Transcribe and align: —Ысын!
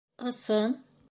—Ысын! 0.27 0.71